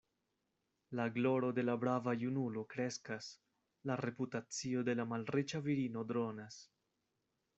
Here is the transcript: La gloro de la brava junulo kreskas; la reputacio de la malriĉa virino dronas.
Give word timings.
La 0.99 1.03
gloro 1.17 1.49
de 1.59 1.65
la 1.65 1.75
brava 1.83 2.13
junulo 2.21 2.63
kreskas; 2.71 3.29
la 3.91 3.99
reputacio 4.03 4.83
de 4.89 4.97
la 5.01 5.07
malriĉa 5.15 5.63
virino 5.69 6.07
dronas. 6.13 6.61